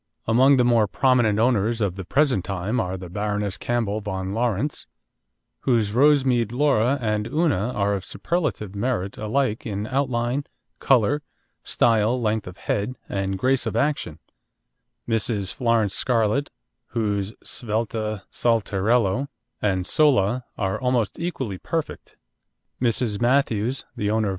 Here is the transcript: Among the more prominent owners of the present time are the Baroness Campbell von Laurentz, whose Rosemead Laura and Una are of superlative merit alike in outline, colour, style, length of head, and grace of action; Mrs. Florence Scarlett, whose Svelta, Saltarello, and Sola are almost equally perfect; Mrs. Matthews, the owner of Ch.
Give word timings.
Among 0.25 0.57
the 0.57 0.63
more 0.65 0.87
prominent 0.87 1.37
owners 1.37 1.79
of 1.79 1.93
the 1.93 2.03
present 2.03 2.43
time 2.43 2.79
are 2.79 2.97
the 2.97 3.07
Baroness 3.07 3.55
Campbell 3.55 4.01
von 4.01 4.33
Laurentz, 4.33 4.87
whose 5.59 5.91
Rosemead 5.91 6.51
Laura 6.51 6.97
and 6.99 7.27
Una 7.27 7.71
are 7.73 7.93
of 7.93 8.03
superlative 8.03 8.73
merit 8.73 9.15
alike 9.19 9.63
in 9.63 9.85
outline, 9.85 10.45
colour, 10.79 11.21
style, 11.63 12.19
length 12.19 12.47
of 12.47 12.57
head, 12.57 12.95
and 13.09 13.37
grace 13.37 13.67
of 13.67 13.75
action; 13.75 14.17
Mrs. 15.07 15.53
Florence 15.53 15.93
Scarlett, 15.93 16.49
whose 16.87 17.33
Svelta, 17.45 18.23
Saltarello, 18.31 19.27
and 19.61 19.85
Sola 19.85 20.45
are 20.57 20.81
almost 20.81 21.19
equally 21.19 21.59
perfect; 21.59 22.15
Mrs. 22.81 23.21
Matthews, 23.21 23.85
the 23.95 24.09
owner 24.09 24.29
of 24.29 24.29
Ch. 24.29 24.29